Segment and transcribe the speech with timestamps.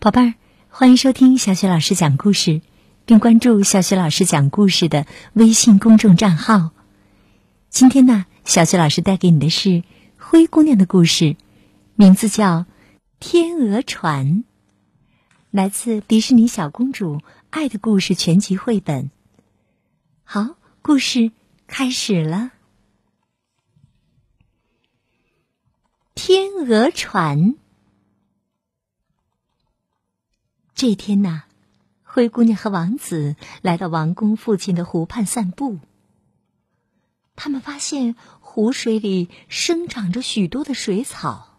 [0.00, 0.34] 宝贝儿，
[0.68, 2.62] 欢迎收听小雪老师讲故事，
[3.04, 6.70] 并关注小雪老师讲故事的微信公众账号。
[7.68, 9.82] 今天呢，小雪老师带给你的是
[10.16, 11.34] 灰姑娘的故事，
[11.96, 12.60] 名字叫
[13.18, 14.26] 《天鹅船》，
[15.50, 17.20] 来自迪士尼小公主
[17.50, 19.10] 爱的故事全集绘本。
[20.22, 21.32] 好，故事
[21.66, 22.36] 开始了，
[26.14, 27.40] 《天鹅船》。
[30.78, 31.42] 这天呐，
[32.04, 35.80] 灰姑娘和王子来到王宫附近的湖畔散步。
[37.34, 41.58] 他们发现湖水里生长着许多的水草，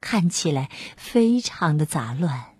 [0.00, 2.54] 看起来非常的杂乱。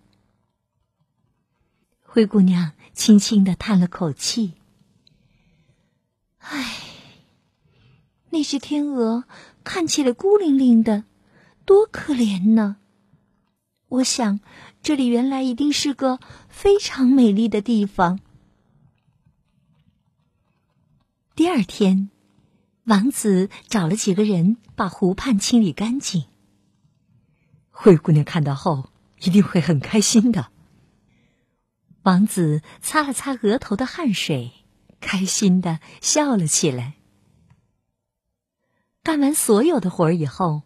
[2.03, 4.53] 灰姑娘轻轻的叹了口气
[6.41, 6.77] ：“唉，
[8.29, 9.25] 那只天鹅
[9.65, 11.05] 看起来孤零零的，
[11.65, 12.77] 多可怜呢。”
[13.89, 14.41] 我想，
[14.87, 18.21] 这里原来一定是个非常美丽的地方。
[21.35, 22.09] 第二天，
[22.85, 26.27] 王子找了几个人把湖畔清理干净。
[27.73, 30.53] 灰姑娘看到后一定会很开心的。
[32.05, 34.53] 王子擦了擦额头的汗水，
[35.01, 36.95] 开心的笑了起来。
[39.03, 40.63] 干完所有的活儿以后，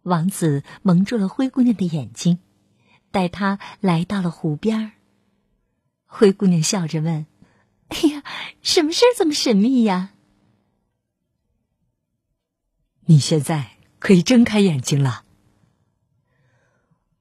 [0.00, 2.38] 王子蒙住了灰姑娘的眼睛。
[3.10, 4.92] 带她来到了湖边儿，
[6.06, 7.26] 灰姑娘笑着问
[7.88, 8.22] ：“哎呀，
[8.62, 10.10] 什么事儿这么神秘呀？”
[13.06, 15.24] 你现在可以睁开眼睛了。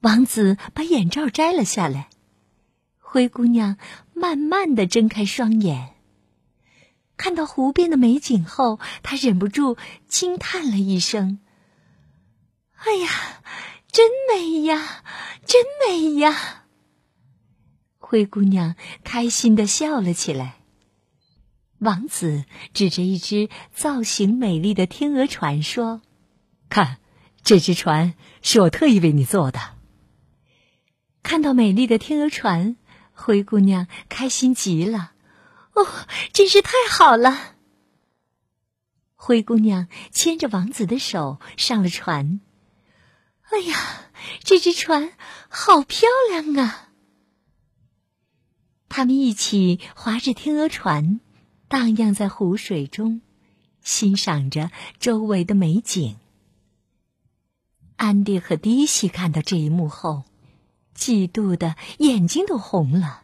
[0.01, 2.09] 王子把眼罩摘了下来，
[2.99, 3.77] 灰姑娘
[4.13, 5.95] 慢慢的睁开双眼，
[7.17, 11.39] 看到湖边的美景后，她忍不住惊叹了一声
[12.77, 13.41] ：“哎呀，
[13.91, 15.03] 真美呀！”
[15.45, 16.65] 真美呀！
[17.97, 20.57] 灰姑娘开心的笑了起来。
[21.79, 26.01] 王子指着一只造型美丽的天鹅船说
[26.69, 26.99] ：“看，
[27.43, 29.59] 这只船是我特意为你做的。”
[31.23, 32.75] 看到美丽的天鹅船，
[33.13, 35.13] 灰姑娘开心极了。
[35.73, 35.87] 哦，
[36.31, 37.55] 真是太好了！
[39.15, 42.41] 灰姑娘牵着王子的手上了船。
[43.51, 44.03] 哎呀，
[44.43, 45.11] 这只船
[45.49, 46.89] 好漂亮啊！
[48.87, 51.19] 他们一起划着天鹅船，
[51.67, 53.21] 荡漾在湖水中，
[53.81, 56.17] 欣赏着周围的美景。
[57.95, 60.25] 安迪和迪西看到这一幕后，
[60.95, 63.23] 嫉妒的眼睛都红了。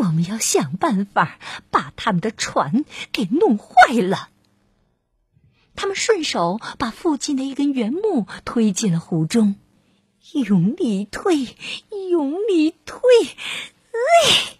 [0.00, 1.38] 我们要想办法
[1.70, 4.30] 把他们的船给弄坏了。
[5.76, 9.56] 他们顺手把附近的一根原木推进了湖中，
[10.32, 11.56] 用力推，
[12.10, 13.00] 用力推，
[13.92, 14.56] 哎！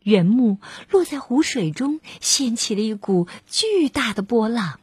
[0.00, 0.58] 原木
[0.90, 4.80] 落在湖水中，掀起了一股巨大的波浪。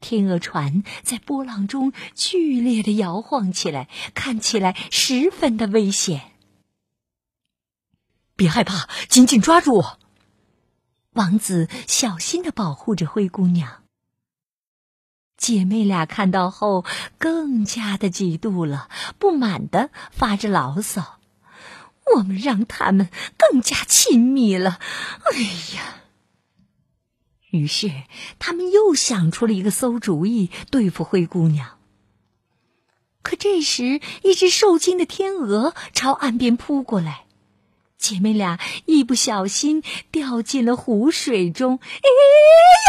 [0.00, 6.32] 天鹅船在波浪中剧烈的摇晃起来，看起来十分的危险。
[8.36, 9.98] 别害怕，紧紧抓住我。
[11.14, 13.82] 王子小心的保护着灰姑娘。
[15.36, 16.84] 姐妹俩看到后
[17.18, 18.88] 更加的嫉妒了，
[19.18, 21.18] 不满的发着牢骚
[22.16, 24.78] ：“我们让他们更加亲密了。”
[25.32, 25.40] 哎
[25.76, 25.96] 呀！
[27.50, 27.90] 于是
[28.38, 31.78] 他们又想出了一个馊主意对付灰姑娘。
[33.22, 37.23] 可这时，一只受惊的天鹅朝岸边扑过来。
[38.04, 41.78] 姐妹俩一不小心掉进了湖水中。
[41.80, 42.08] 哎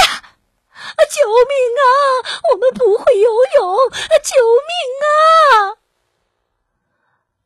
[0.03, 0.23] 呀！
[0.73, 0.99] 啊！
[1.09, 1.87] 救命啊！
[2.51, 3.77] 我们不会游泳！
[3.77, 4.11] 啊！
[4.21, 4.35] 救
[4.67, 5.79] 命啊！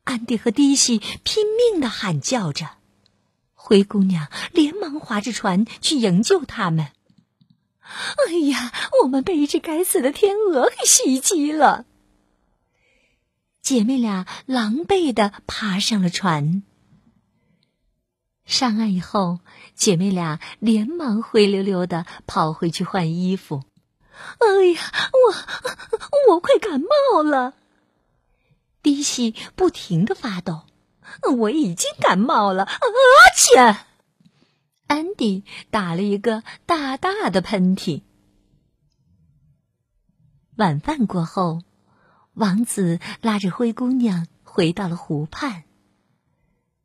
[0.02, 2.70] 安迪和迪西拼命的喊叫着，
[3.54, 6.88] 灰姑娘连忙划着船去营救他们。
[7.80, 8.72] 哎呀！
[9.02, 11.84] 我们被一只该死的天鹅给袭击了！
[13.62, 16.64] 姐妹俩狼狈的爬上了船。
[18.50, 19.38] 上岸以后，
[19.74, 23.62] 姐妹俩连忙灰溜溜的跑回去换衣服。
[24.10, 24.80] 哎呀，
[25.12, 27.54] 我我快感冒了！
[28.82, 30.62] 迪西不停的发抖。
[31.38, 32.88] 我已经感冒了，而
[33.36, 33.76] 且，
[34.88, 38.02] 安迪打了一个大大的喷嚏。
[40.56, 41.62] 晚饭过后，
[42.34, 45.62] 王子拉着灰姑娘回到了湖畔，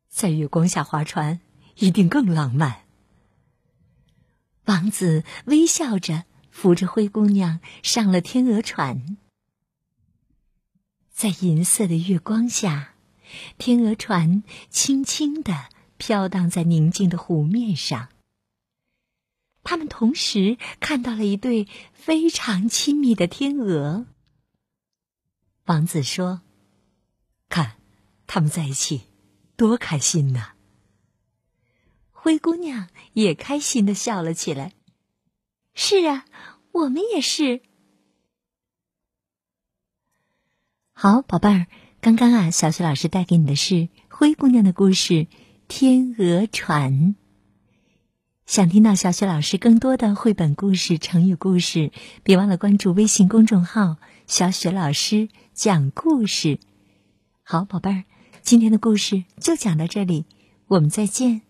[0.10, 1.40] 在月光下划船。
[1.78, 2.84] 一定更浪漫。
[4.66, 9.18] 王子微笑着扶着灰姑娘上了天鹅船。
[11.12, 12.96] 在银色的月光下，
[13.58, 18.10] 天鹅船轻轻地飘荡在宁静的湖面上。
[19.64, 24.06] 他们同时看到了一对非常亲密的天鹅。
[25.66, 26.42] 王子说
[27.50, 27.78] ：“看，
[28.28, 29.08] 他们在一起，
[29.56, 30.54] 多开心呐！”
[32.26, 34.72] 灰姑娘也开心的笑了起来。
[35.76, 36.26] “是啊，
[36.72, 37.62] 我们也是。”
[40.92, 41.68] 好，宝贝儿，
[42.02, 45.14] 刚刚啊，小雪老师带给你的是灰姑娘的故事
[45.68, 46.94] 《天鹅船》。
[48.48, 51.92] 想听到小雪老师更多的绘本故事、成语故事，
[52.24, 56.60] 别忘了关注微信公众号“小雪老师讲故事”。
[57.46, 58.04] 好，宝贝儿，
[58.42, 60.26] 今天的故事就讲到这里，
[60.66, 61.45] 我们再见。